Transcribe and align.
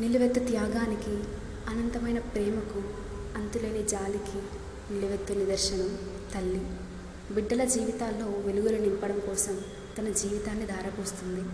నిలువెత్తు 0.00 0.40
త్యాగానికి 0.40 1.12
అనంతమైన 1.70 2.18
ప్రేమకు 2.18 2.80
అంతులేని 3.38 3.82
జాలికి 3.92 4.38
నిలువెత్తు 4.92 5.32
నిదర్శనం 5.32 5.90
తల్లి. 6.32 6.62
బిడ్డల 7.34 7.64
జీవితాల్లో 7.64 8.26
వెలుగులు 8.46 8.78
నింపడం 8.86 9.18
కోసం 9.28 9.54
తన 9.98 10.08
జీవితాన్ని 10.22 10.66
ధారపోస్తుంది. 10.66 11.44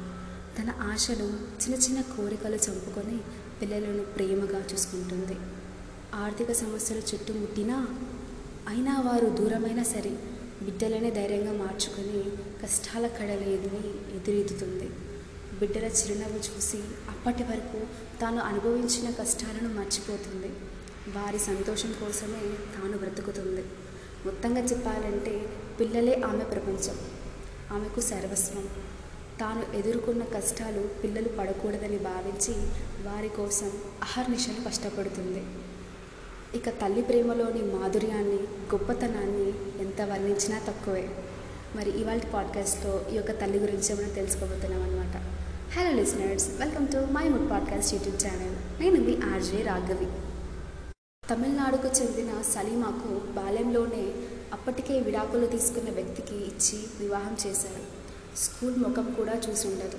తన 0.58 0.68
ఆశలు 0.92 1.26
చిన్న 1.60 1.74
చిన్న 1.84 2.00
కోరికలు 2.14 2.60
చంపుకొని 2.66 3.18
పిల్లలను 3.60 4.04
ప్రేమగా 4.16 4.62
చూసుకుంటుంది. 4.72 5.36
ఆర్థిక 6.14 6.52
సమస్యలు 6.52 7.02
చుట్టుముట్టినా 7.10 7.76
అయినా 8.68 8.96
వారు 9.00 9.28
దూరమైనా 9.38 9.82
సరే 9.82 10.14
బిడ్డలనే 10.62 11.10
ధైర్యంగా 11.10 11.52
మార్చుకొని 11.64 12.18
కష్టాల 12.62 13.06
కడలేదని 13.18 13.84
ఎదురెదుతుంది 14.16 14.88
బిడ్డల 15.60 15.84
చిరునవ్వు 15.84 16.38
చూసి 16.38 16.76
అప్పటి 17.08 17.42
వరకు 17.42 17.80
తాను 18.20 18.38
అనుభవించిన 18.38 19.10
కష్టాలను 19.10 19.74
మర్చిపోతుంది. 19.74 20.48
వారి 21.16 21.38
సంతోషం 21.38 21.92
కోసమే 21.92 22.56
తాను 22.76 22.98
బ్రతుకుతుంది. 22.98 23.64
మొత్తంగా 24.26 24.60
చెప్పాలంటే 24.60 25.46
పిల్లలే 25.80 26.22
ఆమె 26.26 26.44
ప్రపంచం. 26.44 26.96
ఆమెకు 27.72 28.00
సర్వస్వం. 28.00 28.68
తాను 29.40 29.76
ఎదుర్కొన్న 29.76 30.24
కష్టాలు 30.24 30.82
పిల్లలు 30.82 31.28
పడకూడదని 31.28 31.98
భావించి 31.98 32.52
వారి 33.06 33.28
కోసం 33.28 33.66
అహర్నిశలు 34.02 34.68
కష్టపడుతుంది. 34.68 35.44
ఇక 36.58 36.68
తల్లి 36.68 37.02
ప్రేమలోని 37.02 37.62
మాధుర్యాన్ని 37.62 38.38
గొప్పతనాన్ని 38.74 39.80
ఎంత 39.80 40.00
వర్ణించినా 40.02 40.58
తక్కువే. 40.58 41.10
మరి 41.76 42.00
ఇవాళ 42.00 42.18
పాడ్కాస్ట్లో 42.18 43.04
ఈ 43.12 43.14
యొక్క 43.14 43.40
తల్లి 43.40 43.58
గురించి 43.58 43.94
మనం 43.94 44.08
తెలుసుకోబోతున్నాం 44.08 44.82
అనమాట 44.82 45.40
hello 45.72 45.90
listeners 45.90 46.50
welcome 46.50 46.88
to 46.88 46.96
my 47.12 47.28
mood 47.28 47.50
podcast 47.50 47.94
YouTube 47.94 48.16
channel 48.26 48.80
నేను 48.80 48.96
మీ 49.00 49.34
ఆర్జే 49.34 49.62
రాఘవి 49.62 50.06
తమిళనాడుకు 51.30 51.88
చెందిన 51.88 52.42
సలీమాకు 52.42 53.08
బాల్యంలోనే 53.32 54.12
అప్పటికే 54.52 55.00
విడాకులు 55.00 55.46
తీసుకున్న 55.46 55.90
వ్యక్తికి 55.90 56.36
ఇచ్చి 56.36 56.78
వివాహం 57.00 57.36
చేశారు 57.46 57.84
స్కూల్ 58.36 58.76
ముఖం 58.76 59.14
కూడా 59.16 59.32
చూసి 59.32 59.68
ఉండదు. 59.68 59.98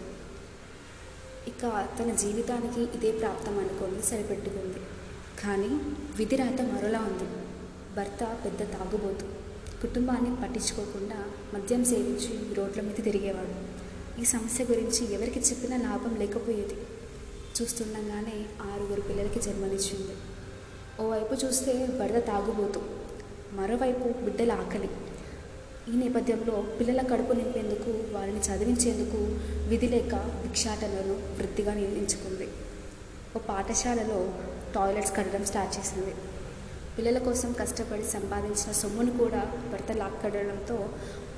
ఇక 1.48 1.88
తన 2.00 2.16
జీవితానికి 2.16 2.82
ఇదే 2.82 3.12
ప్రాప్తం 3.12 3.60
అనుకొని 3.60 4.04
సరిపెట్టుకుంది. 4.04 4.80
కానీ 5.44 5.94
విధిరాత 6.18 6.62
మరోలా 6.62 7.00
ఉంది. 7.00 7.30
భర్త 7.96 8.38
పెద్ద 8.46 8.60
తాగుబోతు. 8.60 9.26
కుటుంబాన్ని 9.88 10.36
పట్టించుకోకుండా 10.36 11.26
మద్యం 11.54 11.86
సేవించి 11.86 12.54
రోడ్ల 12.54 12.82
మీద 12.82 13.04
తిరిగేవాడు. 13.04 13.81
ఈ 14.20 14.26
సమస్య 14.26 14.64
గురించి 14.64 15.14
ఎవరికి 15.14 15.40
చెప్పినా 15.40 15.78
లాభం 15.78 16.16
లేకపోయేది. 16.16 16.76
చూస్తుండగానే 17.62 18.46
ఆరుగురు 18.62 19.02
పిల్లలకి 19.02 19.40
జన్మనిచ్చింది. 19.40 20.16
ఓవైపు 21.02 21.46
చూస్తే 21.46 21.88
భర్త 22.00 22.28
తాగుబోతు 22.28 22.82
మరోవైపు 23.54 24.20
బిడ్డల 24.20 24.52
ఆకలి. 24.52 24.90
ఈ 25.90 25.92
నేపథ్యంలో 25.92 26.64
పిల్లల 26.80 27.08
కడుపు 27.08 27.34
నింపేందుకు 27.34 28.18
వారిని 28.18 28.40
చదివించేందుకు 28.40 29.18
విధి 29.70 29.88
లేక 29.88 30.16
భిక్షాటనను 30.16 31.38
వృత్తిగా 31.38 31.74
నిర్ణయించుకుంది. 31.74 32.48
ఓ 33.36 33.40
పాఠశాలలో 33.40 34.34
టాయిలెట్స్ 34.76 35.16
కట్టడం 35.16 35.46
స్టార్ట్ 35.46 35.80
చేసింది. 35.80 36.16
పిల్లల 36.98 37.18
కోసం 37.18 37.54
కష్టపడి 37.54 38.04
సంపాదించిన 38.04 38.72
సొమ్మును 38.72 39.18
కూడా 39.18 39.70
భర్త 39.74 39.92
లాక్కడడంతో 39.92 40.90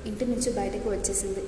ఇంటి 0.06 0.26
నుంచి 0.26 0.52
బయటకు 0.52 0.90
వచ్చేసింది. 0.90 1.44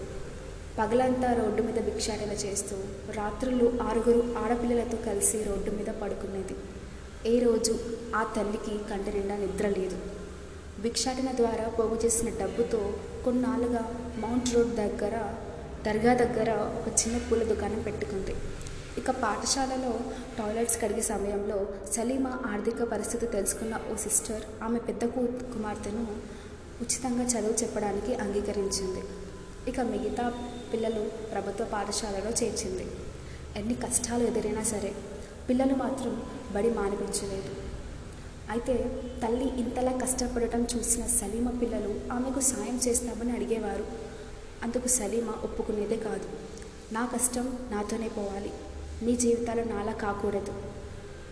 పగలంతా 0.78 1.28
రోడ్డు 1.32 1.60
మీద 1.66 1.78
భిక్షాటన 1.84 2.32
చేస్తూ 2.44 2.76
రాత్రులు 3.18 3.66
ఆరుగురు 3.88 4.22
ఆడపిల్లలతో 4.40 4.96
కలిసి 5.06 5.38
రోడ్డు 5.44 5.70
మీద 5.76 5.90
పడుకునేది. 6.00 6.56
ఏ 7.32 7.34
రోజు 7.44 7.74
ఆ 8.18 8.22
తల్లికి 8.34 8.74
కంటి 8.90 9.12
నిండా 9.14 9.36
నిద్ర 9.42 9.66
లేదు. 9.78 9.98
భిక్షాటన 10.84 11.30
ద్వారా 11.40 11.66
పోగు 11.78 11.96
చేసిన 12.02 12.28
డబ్బుతో 12.40 12.80
కొన్నాళ్ళుగా 13.24 13.82
మౌంట్ 14.24 14.52
రోడ్ 14.54 14.74
దగ్గర 14.82 15.14
దర్గా 15.86 16.12
దగ్గర 16.22 16.50
ఒక 16.78 16.86
చిన్న 17.00 17.16
పూల 17.26 17.42
దుకాణం 17.52 17.80
పెట్టుకుంది. 17.86 18.34
ఇక 19.00 19.10
పాఠశాలలో 19.22 19.92
టాయిలెట్స్ 20.38 20.78
కడిగే 20.82 21.04
సమయంలో 21.12 21.58
సలీమా 21.94 22.32
ఆర్థిక 22.52 22.82
పరిస్థితి 22.92 23.26
తెలుసుకున్న 23.36 23.74
ఓ 23.92 23.96
సిస్టర్ 24.04 24.44
ఆమె 24.66 24.78
పెద్ద 24.88 25.04
కుమార్తెను 25.54 26.04
ఉచితంగా 26.84 27.26
చదువు 27.34 27.56
చెప్పడానికి 27.62 28.14
అంగీకరించింది. 28.24 29.02
ఇక 29.70 29.80
మిగతా 29.92 30.26
పిల్లలు 30.72 31.10
ప్రభుత్వ 31.32 31.64
పాఠశాలలో 31.64 32.30
చేర్చింది. 32.30 32.86
ఎన్ని 33.56 33.74
కష్టాలు 33.74 34.26
ఎదురైనా 34.26 34.62
సరే 34.62 34.94
పిల్లలు 35.48 35.74
మాత్రం 35.74 36.22
బడి 36.52 36.70
మానిపించలేదు. 36.70 37.54
అయితే 38.50 39.02
తల్లి 39.22 39.44
ఇంతలా 39.44 39.92
కష్టపడటం 39.92 40.66
చూసిన 40.76 41.06
సలీమ 41.06 41.48
పిల్లలు 41.48 42.00
ఆమెకు 42.12 42.40
సాయం 42.40 42.80
చేస్తామని 42.88 43.32
అడిగేవారు. 43.32 43.86
అందుకు 44.62 44.88
సలీమ 44.88 45.30
ఒప్పుకునేదే 45.30 45.96
కాదు. 45.96 46.28
నా 46.92 47.06
కష్టం 47.06 47.58
నాతోనే 47.70 48.08
పోవాలి. 48.08 48.52
మీ 49.02 49.16
జీవితాలు 49.16 49.62
నాలా 49.62 49.92
కాకూడదు. 49.92 50.62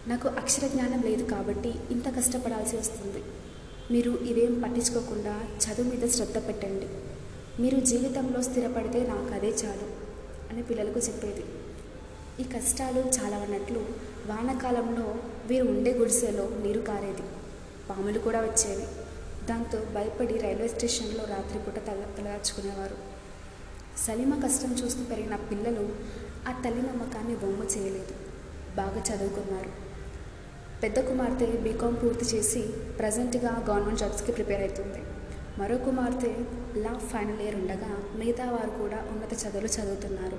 నాకు 0.06 0.28
అక్షర 0.28 0.66
జ్ఞానం 0.66 1.02
లేదు 1.02 1.24
కాబట్టి 1.24 1.74
ఇంత 1.90 2.16
కష్టపడాల్సి 2.16 2.76
వస్తుంది. 2.76 3.24
మీరు 3.90 4.10
ఇదేం 4.10 4.60
పట్టించుకోకుండా 4.60 5.40
చదువు 5.64 5.90
మీద 5.90 6.08
శ్రద్ధ 6.08 6.48
పెట్టండి. 6.48 6.88
మీరు 7.60 7.80
జీవితంలో 7.80 8.42
స్థిరపడితే 8.42 9.06
నాకు 9.06 9.34
అదే 9.34 9.48
చాలు 9.48 9.86
అని 10.50 10.62
పిల్లలకు 10.62 10.98
చెప్పేది. 10.98 11.44
ఈ 12.40 12.42
కష్టాలు 12.42 12.98
చాలా 12.98 13.38
ఉన్నట్లు 13.38 13.78
వానాకాలంలో 14.26 15.14
వీరు 15.46 15.68
ఉండే 15.68 15.92
గుడిసెలో 15.92 16.48
నీరు 16.62 16.80
కారేది. 16.80 17.22
పాములు 17.90 18.18
కూడా 18.18 18.40
వచ్చేవి. 18.40 18.86
దాంతో 19.46 19.78
భయపడి 19.94 20.38
రైల్వే 20.38 20.68
స్టేషన్లో 20.68 21.24
రాత్రిపూట 21.24 21.74
తల 21.74 22.02
తలదాచుకునేవారు. 22.18 22.96
సలీమ 24.06 24.42
కష్టం 24.44 24.72
చూస్తూ 24.72 25.04
పెరిగిన 25.04 25.36
పిల్లలు 25.36 25.88
ఆ 26.48 26.62
తల్లి 26.64 26.82
నమ్మకాన్ని 26.82 27.36
బొమ్మ 27.36 27.62
చేయలేదు. 27.62 28.14
బాగా 28.76 29.00
చదువుకున్నారు. 29.00 29.70
పెద్ద 30.82 31.00
కుమార్తె 31.00 31.46
బీకామ్ 31.46 31.96
పూర్తి 32.02 32.36
చేసి 32.36 32.62
ప్రజెంట్గా 32.98 33.64
గవర్నమెంట్ 33.70 34.00
జాబ్స్కి 34.00 34.32
ప్రిపేర్ 34.32 34.60
అవుతుంది. 34.60 35.13
మరో 35.58 35.76
కుమార్తె 35.78 36.30
లా 36.84 36.92
ఫైనల్ 37.10 37.40
ఇయర్ 37.42 37.56
ఉండగా 37.58 37.90
మిగతా 38.20 38.46
వారు 38.50 38.72
కూడా 38.78 38.98
ఉన్నత 39.10 39.32
చదువులు 39.42 39.68
చదువుతున్నారు. 39.74 40.38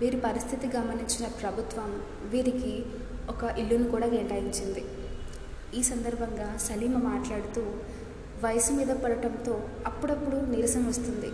వీరి 0.00 0.18
పరిస్థితి 0.20 0.66
గమనించిన 0.76 1.26
ప్రభుత్వం 1.40 1.90
వీరికి 2.32 2.72
ఒక 3.32 3.44
ఇల్లును 3.58 3.88
కూడా 3.90 4.06
కేటాయించింది. 4.06 4.84
ఈ 5.78 5.82
సందర్భంగా 5.82 6.48
సలీమ 6.66 6.96
మాట్లాడుతూ 7.10 7.62
వయసు 8.44 8.72
మీద 8.72 8.90
పడటంతో 9.04 9.54
అప్పుడప్పుడు 9.86 10.38
నీరసం 10.52 10.86
వస్తుంది. 10.88 11.30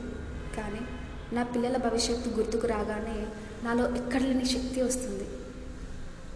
కానీ 0.56 0.83
నా 1.37 1.43
పిల్లల 1.53 1.77
భవిష్యత్తు 1.77 2.28
గుర్తుకు 2.28 2.66
రాగానే 2.66 3.16
నాలో 3.65 3.87
ఎక్కడ 4.00 4.22
లేని 4.22 4.44
శక్తి 4.44 4.83
వస్తుంది. 4.83 5.27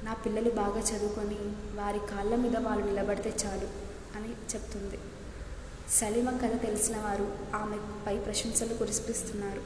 నా 0.04 0.14
పిల్లలు 0.24 0.50
బాగా 0.62 0.80
చదువుకొని 0.90 1.42
వారి 1.80 2.02
కాళ్ళ 2.12 2.34
మీద 2.44 2.56
వాళ్ళు 2.66 2.86
నిలబడితే 2.86 3.32
చాలు 3.44 3.68
అని 4.16 4.32
చెప్తుంది. 4.54 4.98
సలీమ 5.90 6.30
కథ 6.30 6.62
తెలిసిన 6.62 6.96
వారు 6.96 7.32
ఆమెపై 7.54 8.18
ప్రశంసలు 8.18 8.74
కురిపిస్తున్నారు. 8.74 9.60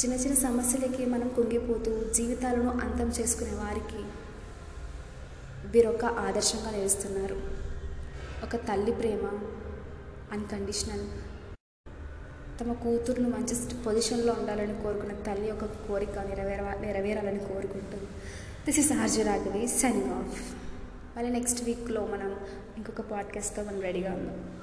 చిన్న 0.00 0.14
చిన్న 0.14 0.34
సమస్యలకి 0.34 1.06
మనం 1.06 1.28
కుంగిపోతూ 1.28 2.12
జీవితాలను 2.12 2.70
అంతం 2.70 3.08
చేసుకునే 3.08 3.50
వారికి 3.50 4.02
వీరొక 5.68 6.04
ఆదర్శంగా 6.04 6.70
నిలుస్తున్నారు. 6.70 7.40
ఒక 8.44 8.56
తల్లి 8.56 8.92
ప్రేమ 8.92 9.26
అన్కండిషనల్ 10.32 11.06
తమ 12.60 12.72
కూతురును 12.72 13.28
మంచి 13.28 13.74
పొజిషన్లో 13.82 14.32
ఉండాలని 14.32 14.82
కోరుకున్న 14.82 15.12
తల్లి 15.12 15.48
యొక్క 15.48 15.64
కోరిక 15.64 16.18
నెరవేర 16.18 16.74
నెరవేరాలని 16.80 17.38
కోరుకుంటుంది 17.38 18.06
this 18.66 18.78
is 18.78 18.92
RJ 18.92 19.22
Raghavi 19.22 19.68
signing 19.68 20.12
off 20.12 20.54
మళ్ళీ 21.16 21.32
నెక్స్ట్ 21.32 21.64
వీక్లో 21.64 22.06
మనం 22.06 22.40
ఇంకొక 22.76 23.00
పాడ్కాస్ట్తో 23.00 23.62
మనం 23.62 23.80
రెడీగా 23.80 24.12
ఉందాం. 24.12 24.52